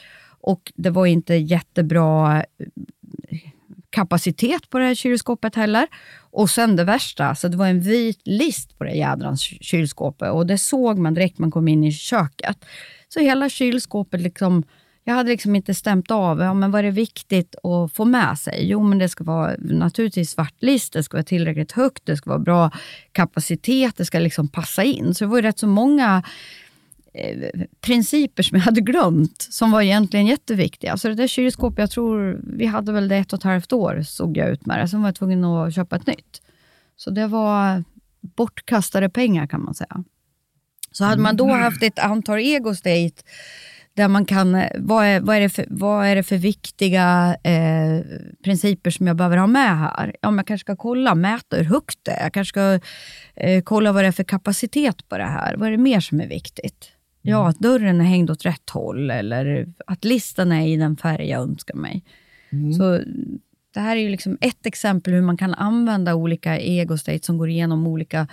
[0.40, 3.38] Och det var inte jättebra eh,
[3.90, 5.87] kapacitet på det här kylskåpet heller.
[6.31, 10.46] Och sen det värsta, så det var en vit list på det jädrans kylskåpet och
[10.46, 12.64] det såg man direkt man kom in i köket.
[13.09, 14.64] Så hela kylskåpet, liksom,
[15.05, 18.38] jag hade liksom inte stämt av, ja, men vad är det viktigt att få med
[18.38, 18.70] sig?
[18.70, 22.31] Jo, men det ska vara naturligtvis svart list, det ska vara tillräckligt högt, det ska
[22.31, 22.70] vara bra
[23.12, 25.14] kapacitet, det ska liksom passa in.
[25.14, 26.22] Så det var ju rätt så många
[27.81, 30.97] principer som jag hade glömt, som var egentligen jätteviktiga.
[30.97, 34.03] Så det där kylskåpet, jag tror vi hade väl det ett och ett halvt år,
[34.03, 34.89] såg jag ut med det.
[34.89, 36.43] Sen var jag tvungen att köpa ett nytt.
[36.97, 37.85] Så det var
[38.21, 40.05] bortkastade pengar kan man säga.
[40.93, 43.23] Så hade man då haft ett antal ego state
[43.99, 48.01] där man kan, vad är, vad är, det, för, vad är det för viktiga eh,
[48.45, 50.17] principer som jag behöver ha med här?
[50.21, 52.23] Ja, jag kanske ska kolla, mäta hur högt det är.
[52.23, 52.81] Jag kanske ska
[53.37, 55.57] eh, kolla vad det är för kapacitet på det här.
[55.57, 56.93] Vad är det mer som är viktigt?
[57.23, 61.29] Ja, att dörren är hängd åt rätt håll eller att listan är i den färg
[61.29, 62.05] jag önskar mig.
[62.79, 63.01] Så
[63.75, 67.49] det här är ju liksom ett exempel hur man kan använda olika ego-states som går
[67.49, 68.27] igenom olika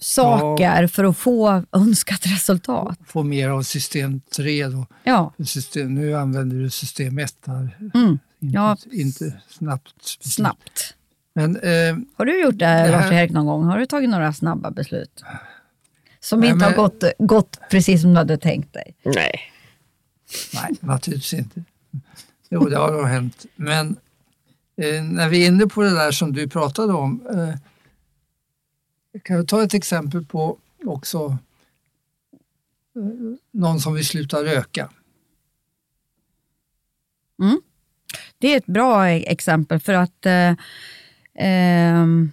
[0.00, 2.98] saker för att få önskat resultat.
[3.06, 4.86] Få mer av system 3 då.
[5.04, 7.76] Ja, System, nu använder du system 1 här.
[7.94, 8.08] mm,
[8.40, 8.76] Inte, Ja.
[8.92, 9.94] inte snabbt.
[10.20, 10.94] snabbt.
[11.34, 13.64] Men eh, Har du gjort det, här- Lars-Erik, någon gång?
[13.64, 15.22] Har du tagit några snabba beslut?
[16.28, 18.94] Som Nej, inte har men- gått, gått precis som du hade tänkt dig?
[19.04, 19.40] Nej.
[20.54, 21.64] nej, naturligtvis inte.
[22.48, 23.46] Jo, det har nog hänt.
[23.56, 23.96] Men
[24.76, 27.26] eh, när vi är inne på det där som du pratade om.
[27.30, 27.54] Eh,
[29.22, 31.36] kan jag ta ett exempel på också
[32.96, 33.02] eh,
[33.50, 34.90] någon som vill sluta röka.
[38.38, 40.54] Det är ett bra e- exempel för att eh,
[41.34, 42.32] ehm,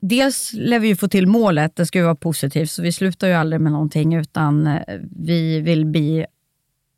[0.00, 3.28] dels lär vi ju få till målet, det ska ju vara positivt, så vi slutar
[3.28, 4.82] ju aldrig med någonting utan eh,
[5.16, 6.26] vi vill bli,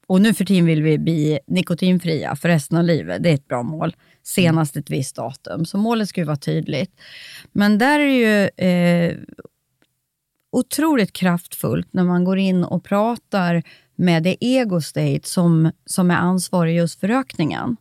[0.07, 3.23] och nu för tiden vill vi bli nikotinfria för resten av livet.
[3.23, 3.97] Det är ett bra mål.
[4.23, 5.65] Senast ett visst datum.
[5.67, 7.01] Så målet ska ju vara tydligt.
[7.53, 9.17] Men där är det ju eh,
[10.53, 13.63] otroligt kraftfullt när man går in och pratar
[13.97, 17.77] med det ego state som, som är ansvarig just för rökningen.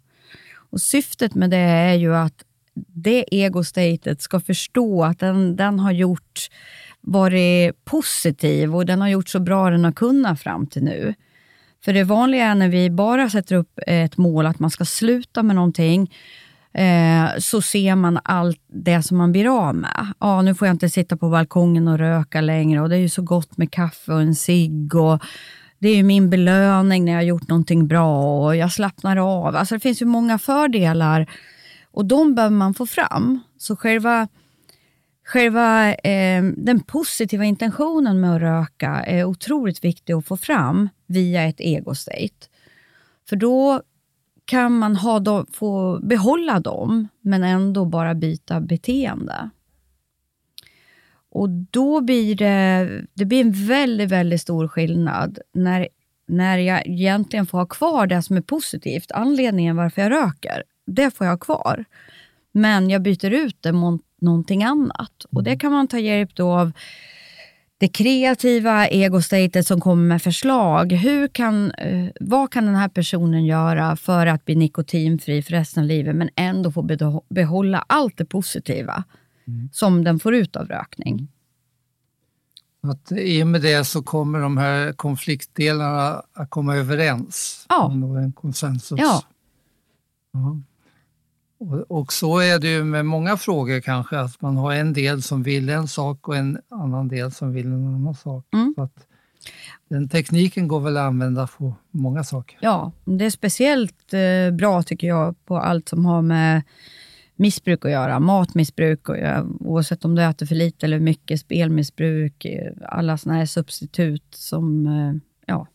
[0.71, 5.91] Och syftet med det är ju att det ego-statet ska förstå att den, den har
[5.91, 6.49] gjort,
[7.01, 11.13] varit positiv och den har gjort så bra den har kunnat fram till nu.
[11.85, 15.43] För det vanliga är när vi bara sätter upp ett mål att man ska sluta
[15.43, 16.13] med någonting,
[16.73, 20.13] eh, så ser man allt det som man blir av med.
[20.19, 23.09] Ja, nu får jag inte sitta på balkongen och röka längre och det är ju
[23.09, 25.23] så gott med kaffe och en cigg och
[25.79, 29.55] det är ju min belöning när jag har gjort någonting bra och jag slappnar av.
[29.55, 31.27] Alltså det finns ju många fördelar
[31.99, 33.39] och de behöver man få fram.
[33.57, 34.27] Så själva,
[35.25, 41.43] själva eh, den positiva intentionen med att röka är otroligt viktig att få fram via
[41.43, 42.47] ett ego-state.
[43.29, 43.81] För då
[44.45, 49.49] kan man ha dem, få behålla dem, men ändå bara byta beteende.
[51.29, 55.87] Och då blir det, det blir en väldigt, väldigt stor skillnad när,
[56.27, 60.63] när jag egentligen får ha kvar det som är positivt, anledningen varför jag röker.
[60.95, 61.85] Det får jag ha kvar.
[62.51, 65.25] Men jag byter ut det mot någonting annat.
[65.31, 66.71] Och det kan man ta hjälp då av
[67.77, 70.91] det kreativa egostatet som kommer med förslag.
[70.91, 75.83] Hur kan, eh, vad kan den här personen göra för att bli nikotinfri för resten
[75.83, 76.81] av livet, men ändå få
[77.29, 79.03] behålla allt det positiva
[79.71, 81.27] som den får ut av rökning?
[82.83, 87.65] Att I och med det så kommer de här konfliktdelarna att komma överens.
[87.69, 87.93] Ja.
[87.95, 88.99] Nå en konsensus.
[88.99, 89.23] Ja.
[90.31, 90.59] Ja.
[91.87, 95.43] Och, så är det ju med många frågor kanske, att man har en del som
[95.43, 98.45] vill en sak och en annan del som vill en annan sak.
[98.53, 98.73] Mm.
[98.75, 99.07] Så att
[99.89, 102.57] den tekniken går väl att använda på många saker.
[102.61, 106.61] Ja, det är speciellt eh, bra tycker jag på allt som har med
[107.35, 108.19] missbruk att göra.
[108.19, 109.15] Matmissbruk, och,
[109.59, 114.87] oavsett om du äter för lite eller mycket, spelmissbruk, eh, alla såna här substitut som
[114.87, 115.13] eh,
[115.45, 115.67] ja,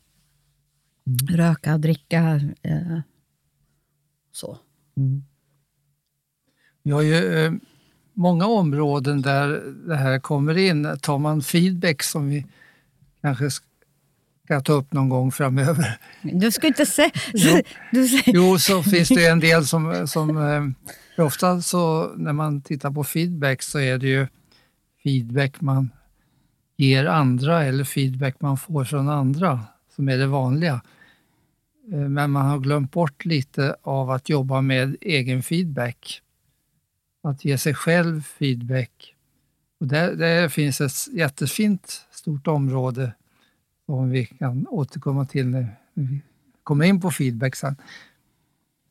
[1.30, 2.40] röka, dricka,
[4.32, 4.58] så.
[6.84, 7.52] Vi har ju eh,
[8.14, 10.98] många områden där det här kommer in.
[11.02, 12.46] Tar man feedback som vi
[13.22, 13.50] kanske
[14.44, 15.98] ska ta upp någon gång framöver.
[16.22, 17.10] Du ska inte säga...
[17.34, 17.60] Jo.
[18.26, 23.04] Jo, så finns det en del som, som eh, ofta så när man tittar på
[23.04, 24.26] feedback så är det ju
[25.02, 25.90] feedback man
[26.76, 29.60] ger andra eller feedback man får från andra
[29.96, 30.80] som är det vanliga.
[31.92, 36.20] Eh, Men man har glömt bort lite av att jobba med egen feedback.
[37.24, 39.14] Att ge sig själv feedback.
[39.80, 43.12] Och där, där finns ett jättefint stort område
[43.86, 46.20] som vi kan återkomma till när vi
[46.62, 47.76] kommer in på feedback sen.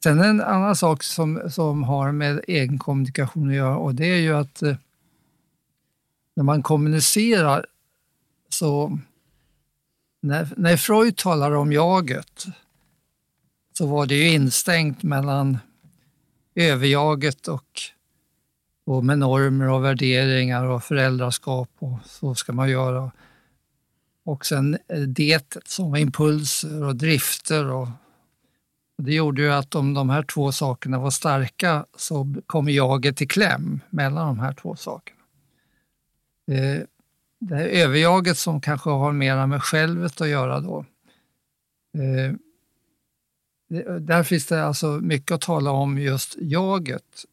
[0.03, 4.19] Sen en annan sak som, som har med egen kommunikation att göra och det är
[4.19, 4.75] ju att eh,
[6.35, 7.65] när man kommunicerar
[8.49, 8.99] så
[10.21, 12.45] när, när Freud talar om jaget
[13.77, 15.57] så var det ju instängt mellan
[16.55, 17.81] överjaget och,
[18.85, 23.11] och med normer och värderingar och föräldraskap och så ska man göra.
[24.25, 27.87] Och sen eh, detet som var impulser och drifter och
[28.97, 33.21] och det gjorde ju att om de här två sakerna var starka så kom jaget
[33.21, 35.19] i kläm mellan de här två sakerna.
[36.51, 36.81] Eh,
[37.39, 40.85] det här överjaget som kanske har mera med självet att göra då.
[41.97, 42.33] Eh,
[43.99, 47.25] där finns det alltså mycket att tala om just jaget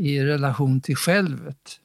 [0.00, 1.80] i relation till självet.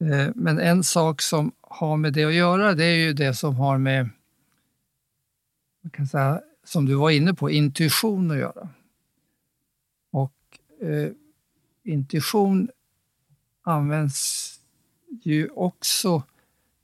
[0.00, 3.56] Eh, men en sak som har med det att göra, det är ju det som
[3.56, 4.10] har med,
[5.82, 8.68] man kan säga, som du var inne på, intuition att göra.
[10.10, 10.32] Och
[10.80, 11.10] eh,
[11.84, 12.68] intuition
[13.62, 14.50] används
[15.22, 16.22] ju också,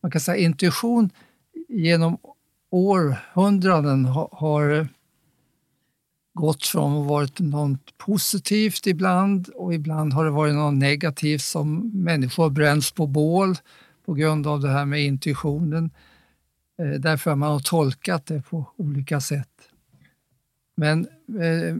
[0.00, 1.10] man kan säga intuition
[1.68, 2.18] genom
[2.70, 4.88] århundraden har, har
[6.34, 11.90] gått från att varit något positivt ibland och ibland har det varit något negativt som
[11.94, 13.56] människor bränns på bål
[14.04, 15.90] på grund av det här med intuitionen.
[16.78, 19.48] Eh, därför att man har tolkat det på olika sätt.
[20.76, 21.76] Men eh,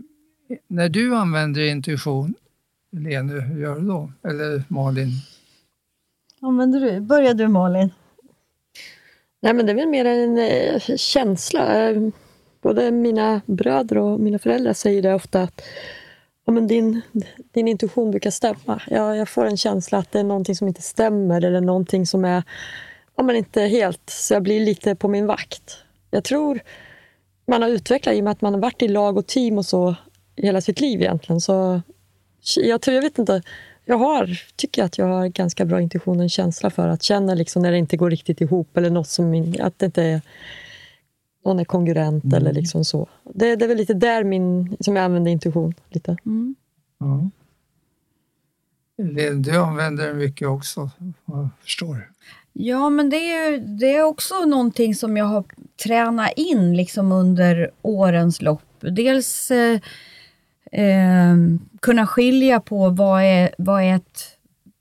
[0.69, 2.35] när du använder intuition,
[2.93, 4.13] Lenu, hur gör du då?
[4.23, 5.11] Eller Malin?
[6.41, 7.01] Använder du?
[7.01, 7.91] Börjar du Malin?
[9.41, 11.91] Nej, men det är väl mer en eh, känsla.
[12.63, 15.63] Både mina bröder och mina föräldrar säger det ofta att
[16.47, 17.01] ja, men din,
[17.53, 18.83] din intuition brukar stämma.
[18.87, 22.25] Jag, jag får en känsla att det är någonting som inte stämmer eller någonting som
[22.25, 22.43] är
[23.17, 25.77] ja, men inte helt, så jag blir lite på min vakt.
[26.11, 26.61] Jag tror
[27.47, 29.67] man har utvecklat i och med att man har varit i lag och team och
[29.67, 29.95] så
[30.37, 31.41] hela sitt liv egentligen.
[31.41, 31.81] Så
[32.57, 33.43] jag, tror, jag vet inte,
[33.85, 37.35] jag har, tycker att jag har ganska bra intuition och en känsla för att känna
[37.35, 40.21] liksom när det inte går riktigt ihop eller något som att det inte är
[41.45, 42.37] någon är kongruent mm.
[42.37, 43.09] eller liksom så.
[43.35, 45.75] Det, det, är väl lite där min, som jag använder intuition.
[45.91, 46.17] lite.
[46.27, 46.55] Mm.
[46.99, 47.31] Ja.
[49.35, 50.91] Du använder den mycket också,
[51.27, 52.11] jag förstår.
[52.53, 55.45] Ja, men det är, det är också någonting som jag har
[55.85, 58.63] tränat in liksom under årens lopp.
[58.81, 59.81] Dels eh,
[60.73, 61.37] eh,
[61.81, 64.21] kunna skilja på vad är, vad, är ett,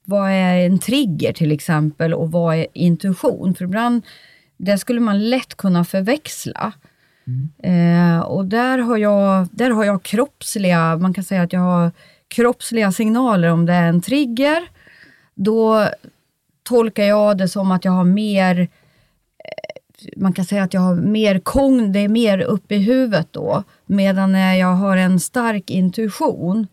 [0.06, 3.56] vad är en trigger till exempel och vad är intuition.
[3.56, 4.02] För ibland
[4.60, 6.74] det skulle man lätt kunna förväxla.
[7.28, 8.16] Mm.
[8.18, 11.92] Eh, och där har, jag, där har jag kroppsliga, man kan säga att jag har
[12.28, 14.68] kroppsliga signaler om det är en trigger.
[15.36, 15.88] Då
[16.64, 20.96] tolkar jag det som att jag har mer, eh, man kan säga att jag har
[20.96, 23.64] mer kogn, det är mer uppe i huvudet då.
[23.86, 26.68] Medan när jag har en stark intuition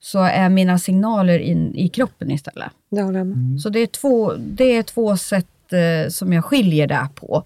[0.00, 2.70] så är mina signaler in i kroppen istället.
[2.90, 3.36] Det håller jag med.
[3.36, 3.58] Mm.
[3.58, 7.44] Så det är, två, det är två sätt eh, som jag skiljer där på.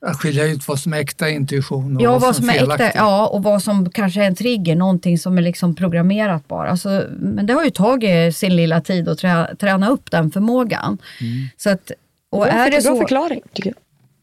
[0.00, 2.86] Jag skiljer ut vad som är äkta intuition och ja, vad, vad som är felaktigt.
[2.86, 6.70] Äkta, ja, och vad som kanske är en trigger, någonting som är liksom programmerat bara.
[6.70, 10.98] Alltså, men det har ju tagit sin lilla tid att trä, träna upp den förmågan.
[11.20, 11.48] Mm.
[11.56, 11.92] Så att,
[12.30, 13.78] och det är det så, bra förklaring, tycker jag.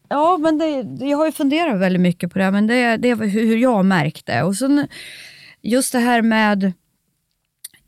[0.08, 3.16] Ja, men det, jag har ju funderat väldigt mycket på det, men det, det är
[3.16, 4.42] hur jag märkte.
[4.42, 4.88] Och sen
[5.62, 6.64] just det här med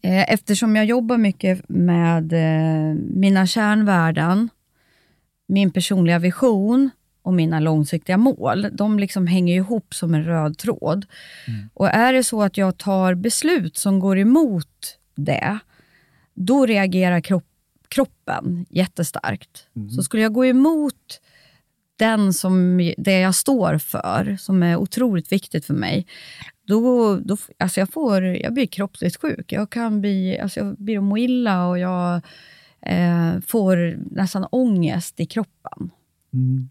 [0.03, 4.49] eh, Eftersom jag jobbar mycket med eh, mina kärnvärden
[5.49, 6.91] min personliga vision
[7.23, 11.07] och mina långsiktiga mål, de liksom hänger ihop som en röd tråd.
[11.47, 11.69] Mm.
[11.75, 15.59] Och är det så att jag tar beslut som går emot det,
[16.35, 17.47] då reagerar kropp,
[17.89, 19.67] kroppen jättestarkt.
[19.77, 19.91] Mm.
[19.91, 21.21] Så skulle jag gå emot
[21.97, 26.07] den som, det jag står för, som är otroligt viktigt för mig,
[26.67, 29.53] då, då alltså jag, får, jag blir kroppsligt sjuk.
[29.53, 32.21] Jag kan bli, alltså jag blir må illa och jag
[32.81, 35.91] eh, får nästan ångest i kroppen.
[36.33, 36.69] Mm.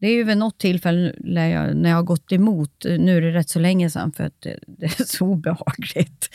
[0.00, 3.20] Det är ju vid något tillfälle när jag, när jag har gått emot, nu är
[3.20, 6.28] det rätt så länge sedan för att det, det är så obehagligt.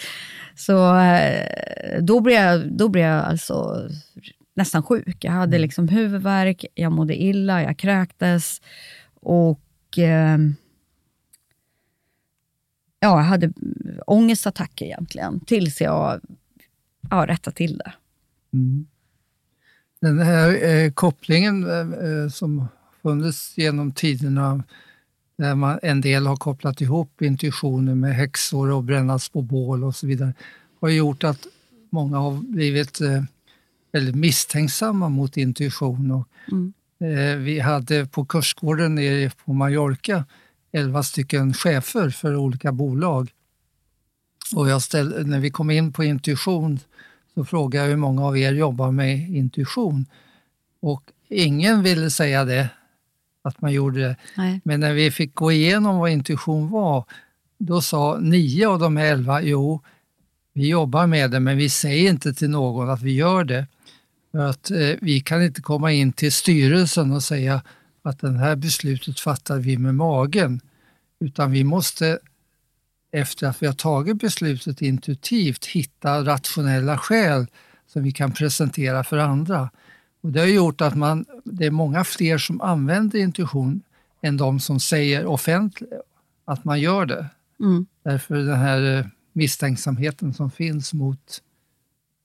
[0.56, 3.90] Så eh, då blev jag, då blev jag alltså
[4.54, 5.24] nästan sjuk.
[5.24, 5.62] Jag hade mm.
[5.62, 8.62] liksom huvudvärk, jag mådde illa, jag kräktes
[9.14, 10.38] och eh,
[13.00, 13.54] ja, jag hade
[14.08, 16.22] ångestattacker egentligen, tills jag
[17.10, 17.94] ja, rättade till det.
[18.54, 18.88] Mm.
[20.02, 22.68] Den här eh, kopplingen eh, eh, som
[23.02, 24.64] funnits genom tiderna
[25.38, 29.96] där man, en del har kopplat ihop intuitionen med häxor och brännas på bål och
[29.96, 30.34] så vidare
[30.82, 31.48] har gjort att
[31.90, 33.24] många har blivit eh,
[33.92, 36.12] väldigt misstänksamma mot intuition.
[36.12, 36.74] Och, mm.
[37.00, 40.26] eh, vi hade på kursgården nere på Mallorca
[40.72, 43.32] 11 stycken chefer för olika bolag.
[44.56, 46.80] Och jag ställde, när vi kom in på intuition
[47.36, 50.06] så frågade jag hur många av er jobbar med intuition.
[50.82, 52.70] Och ingen ville säga det,
[53.42, 54.16] att man gjorde det.
[54.38, 54.62] Nej.
[54.64, 57.06] Men när vi fick gå igenom vad intuition var,
[57.58, 59.82] då sa nio av de elva, jo,
[60.54, 63.68] vi jobbar med det, men vi säger inte till någon att vi gör det.
[64.32, 67.62] För att eh, vi kan inte komma in till styrelsen och säga
[68.02, 70.62] att det här beslutet fattar vi med magen,
[71.20, 72.20] utan vi måste
[73.14, 77.48] efter att vi har tagit beslutet intuitivt hitta rationella skäl
[77.88, 79.70] som vi kan presentera för andra.
[80.22, 83.82] Och det har gjort att man, det är många fler som använder intuition
[84.22, 85.92] än de som säger offentligt
[86.46, 87.26] att man gör det.
[87.60, 87.86] Mm.
[88.04, 91.42] Därför den här eh, misstänksamheten som finns mot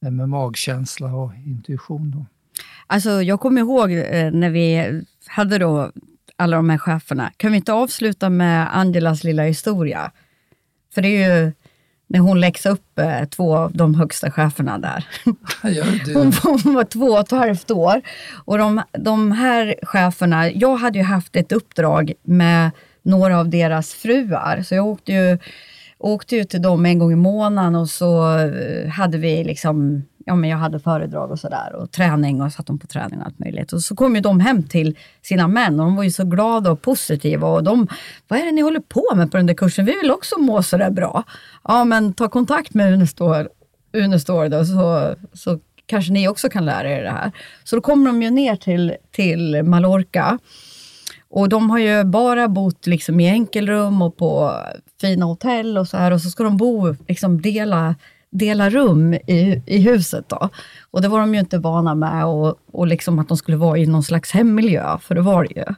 [0.01, 2.11] det med magkänsla och intuition.
[2.11, 2.27] Då.
[2.87, 4.93] Alltså, jag kommer ihåg eh, när vi
[5.27, 5.93] hade då
[6.37, 7.33] alla de här cheferna.
[7.37, 10.13] Kan vi inte avsluta med Angelas lilla historia?
[10.99, 11.53] För det är ju
[12.07, 15.07] när hon läxade upp eh, två av de högsta cheferna där.
[16.15, 18.01] Hon, hon var två och ett halvt år.
[18.45, 22.71] Och de, de här cheferna, jag hade ju haft ett uppdrag med
[23.03, 25.39] några av deras fruar, så jag åkte ju,
[25.99, 30.35] åkte ju till dem en gång i månaden och så eh, hade vi liksom, ja
[30.35, 33.39] men jag hade föredrag och sådär och träning och satt dem på träning och allt
[33.39, 33.73] möjligt.
[33.73, 36.71] Och så kom ju de hem till sina män och de var ju så glada
[36.71, 37.89] och positiva och de,
[38.29, 39.85] vad är det ni håller på med på den där kursen?
[39.85, 41.25] Vi vill också må sådär bra.
[41.65, 42.93] Ja men ta kontakt med
[43.93, 47.33] Unestor, då, så, så kanske ni också kan lära er det här.
[47.65, 50.39] Så då kommer de ju ner till, till Mallorca.
[51.31, 54.53] Och de har ju bara bott liksom i enkelrum och på
[55.01, 56.11] fina hotell och så här.
[56.11, 57.95] Och så ska de bo, liksom dela,
[58.31, 60.49] dela rum i, i huset då.
[60.91, 63.79] Och det var de ju inte vana med och, och liksom att de skulle vara
[63.79, 65.75] i någon slags hemmiljö, för det var det ju.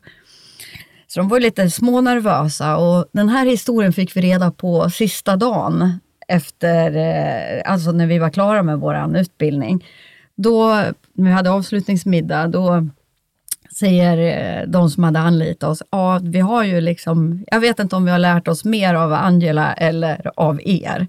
[1.07, 6.01] Så de var lite smånervösa och den här historien fick vi reda på sista dagen
[6.29, 9.87] efter, eh, alltså när vi var klara med vår utbildning.
[10.37, 10.67] Då,
[11.13, 12.89] när vi hade avslutningsmiddag, då
[13.79, 17.97] säger eh, de som hade anlitat oss, ja, vi har ju liksom, jag vet inte
[17.97, 21.07] om vi har lärt oss mer av Angela eller av er.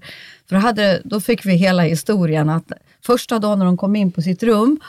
[0.52, 2.72] För då, hade, då fick vi hela historien att
[3.06, 4.80] första dagen när de kom in på sitt rum,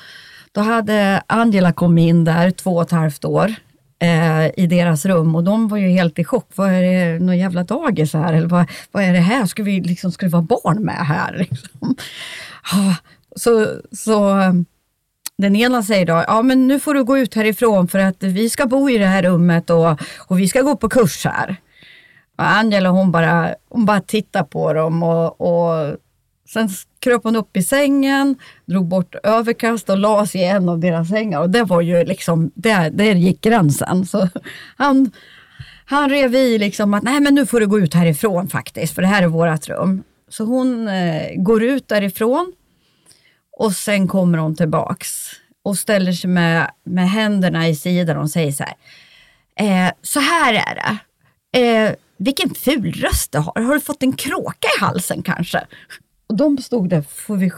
[0.51, 3.55] då hade Angela kommit in där två och ett halvt år
[3.99, 6.49] eh, i deras rum och de var ju helt i chock.
[6.55, 8.34] Vad är det, någon jävla dagis här?
[8.34, 9.45] Eller vad, vad är det här?
[9.45, 11.38] Ska, vi, liksom, ska det vara barn med här?
[11.49, 11.95] Liksom?
[13.36, 14.36] Så, så
[15.38, 18.49] den ena säger då, ja men nu får du gå ut härifrån för att vi
[18.49, 21.57] ska bo i det här rummet och, och vi ska gå på kurs här.
[22.38, 25.98] Och Angela hon bara, hon bara tittade på dem och, och
[26.54, 26.70] sen
[27.00, 31.10] kröp hon upp i sängen, drog bort överkast och la sig i en av deras
[31.10, 31.40] sängar.
[31.40, 34.06] Och det var ju liksom, där, där gick gränsen.
[34.06, 34.30] Så
[34.78, 35.12] han,
[35.86, 39.02] han rev i liksom att, nej men nu får du gå ut härifrån faktiskt, för
[39.02, 40.04] det här är vårt rum.
[40.30, 42.54] Så hon eh, går ut därifrån
[43.58, 45.30] och sen kommer hon tillbaks
[45.64, 48.76] och ställer sig med, med händerna i sidan och säger så här.
[49.56, 50.98] Eh, så här är det.
[51.60, 53.61] Eh, vilken ful röst du har.
[53.61, 55.67] Har du fått en kråka i halsen kanske?
[56.28, 57.51] Och de stod där, får vi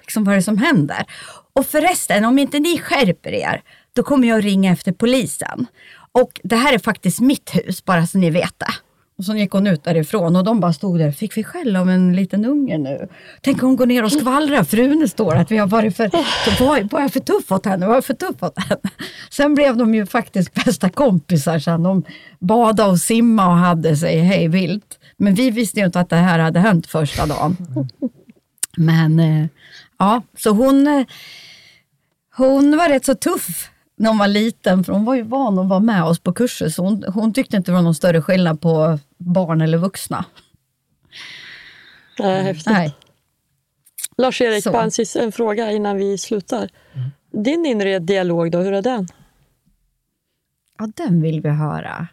[0.00, 1.04] liksom, vad är det som händer?
[1.52, 5.66] Och förresten, om inte ni skärper er, då kommer jag ringa efter polisen.
[6.12, 8.74] Och det här är faktiskt mitt hus, bara så ni vet det.
[9.18, 11.12] Och så gick hon ut därifrån och de bara stod där.
[11.12, 13.08] Fick vi skäll av en liten unge nu?
[13.40, 14.64] Tänk om hon går ner och skvallrar.
[14.64, 16.10] Frun står att vi har varit för,
[16.64, 17.86] var, var jag för tuff åt henne?
[17.86, 18.80] Var jag för tuff åt henne?
[19.30, 21.82] Sen blev de ju faktiskt bästa kompisar sen.
[21.82, 22.04] De
[22.38, 24.98] badade och simmade och hade sig hej vilt.
[25.16, 27.56] Men vi visste ju inte att det här hade hänt första dagen.
[28.76, 29.46] Men eh,
[29.98, 31.06] ja, så hon, eh,
[32.36, 35.68] hon var rätt så tuff när hon var liten, för hon var ju van att
[35.68, 38.60] vara med oss på kurser, så hon, hon tyckte inte det var någon större skillnad
[38.60, 40.24] på barn eller vuxna.
[42.18, 42.66] Ja, häftigt.
[42.66, 42.96] Nej.
[44.18, 46.70] Lars-Erik, bara en, sista- en fråga innan vi slutar.
[47.30, 49.08] Din inre dialog, då, hur är den?
[50.78, 52.08] Ja, den vill vi höra.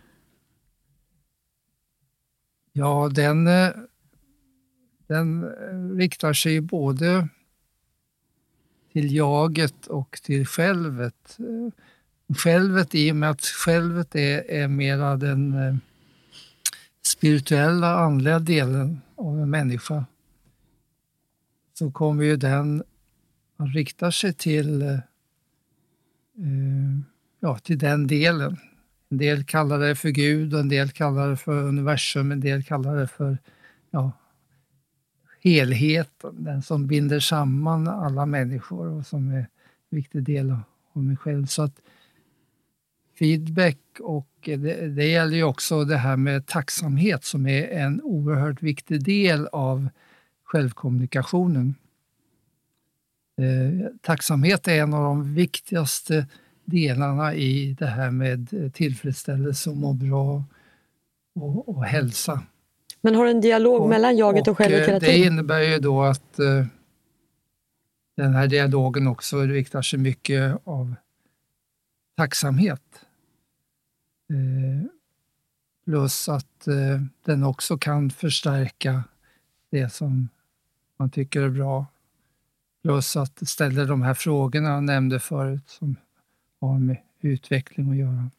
[2.74, 3.70] ja, den, eh,
[5.08, 7.28] den eh, riktar sig både
[8.94, 11.38] till jaget och till självet.
[11.40, 11.74] Eh,
[12.38, 15.54] Självet i och med att självet är, är mera den
[17.14, 20.06] spirituella, andliga delen av en människa
[21.74, 22.84] så kommer ju den
[23.58, 25.00] att rikta sig till, eh,
[27.40, 28.58] ja, till den delen.
[29.10, 32.96] En del kallar det för Gud, en del kallar det för universum, en del kallar
[32.96, 33.38] det för
[33.92, 34.12] ja,
[35.44, 39.48] helheten, den som binder samman alla människor och som är en
[39.90, 40.60] viktig del av
[40.94, 41.46] av mig själv.
[41.46, 41.82] Så att
[43.20, 48.62] feedback och det, det gäller ju också det här med tacksamhet som är en oerhört
[48.62, 49.90] viktig del av
[50.44, 51.76] självkommunikationen.
[53.38, 56.28] Eh, tacksamhet är en av de viktigaste
[56.66, 60.44] delarna i det här med eh, tillfredsställelse och må bra
[61.36, 62.44] och, och hälsa.
[63.02, 65.34] Men har en dialog mellan jaget och självet eh, hela Det tiden?
[65.34, 66.66] innebär ju då att eh,
[68.18, 70.96] den här dialogen också riktar sig mycket av
[72.16, 73.06] tacksamhet.
[74.30, 74.90] Eh,
[75.86, 79.04] plus att eh, den också kan förstärka
[79.70, 80.30] det som
[80.98, 81.86] man tycker är bra.
[82.82, 85.96] Plus att ställa ställer de här frågorna jag nämnde förut som
[86.60, 88.30] har med utveckling att göra.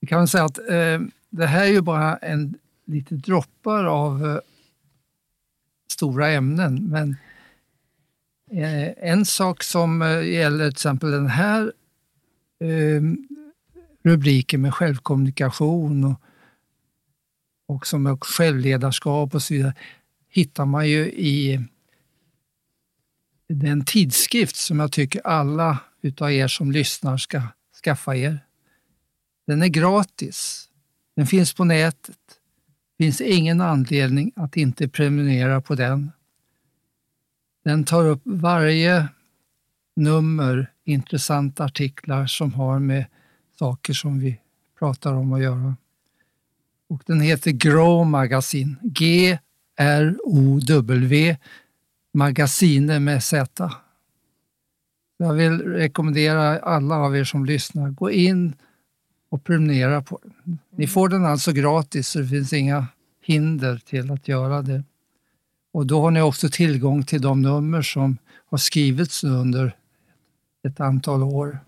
[0.00, 4.38] Vi kan säga att eh, det här är ju bara en lite droppar av eh,
[5.92, 7.16] stora ämnen, men
[8.52, 11.72] Eh, en sak som eh, gäller till exempel den här
[12.60, 13.28] ehm,
[14.04, 16.20] rubriken med självkommunikation och,
[17.66, 19.74] och som självledarskap och så vidare,
[20.28, 21.60] hittar man ju i
[23.48, 27.42] den tidskrift som jag tycker alla utav er som lyssnar ska
[27.84, 28.38] skaffa er.
[29.46, 30.68] Den är gratis.
[31.16, 32.18] Den finns på nätet.
[32.98, 36.12] Det finns ingen anledning att inte prenumerera på den.
[37.64, 39.08] Den tar upp varje
[39.96, 43.04] nummer intressanta artiklar som har med
[43.58, 44.40] saker som vi
[44.78, 45.76] pratar om att göra.
[46.88, 48.74] Och den heter Grow Magazine.
[48.82, 49.36] G-R-O-W
[52.12, 53.70] Magasine med Z.
[55.16, 58.54] Jag vill rekommendera alla av er som lyssnar, gå in
[59.28, 60.58] och prenumerera på den.
[60.70, 62.86] Ni får den alltså gratis, så det finns inga
[63.22, 64.84] hinder till att göra det.
[65.72, 68.18] Och då har ni också tillgång till de nummer som
[68.50, 69.76] har skrivits under
[70.68, 71.58] ett antal år.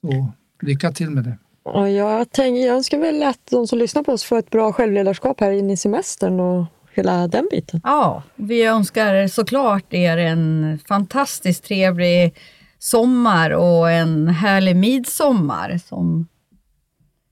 [0.00, 1.38] Så lycka till med det.
[1.62, 4.72] Och jag, tänker, jag önskar väl att de som lyssnar på oss får ett bra
[4.72, 6.64] självledarskap här in i semestern och
[6.94, 7.80] hela den biten.
[7.84, 12.34] Ja, vi önskar såklart er en fantastiskt trevlig
[12.78, 16.28] sommar och en härlig midsommar som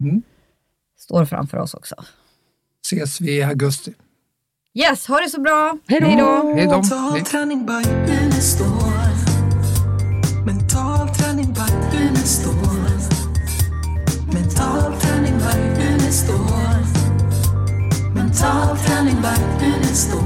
[0.00, 0.22] Mm.
[0.98, 1.94] står framför oss också.
[2.86, 3.94] Ses vi i augusti.
[4.74, 5.78] Yes, ha det så bra.
[5.88, 6.52] Hej då.
[6.54, 6.82] Hej då.
[6.84, 7.54] Mental träning,
[19.22, 20.20] vagnen står.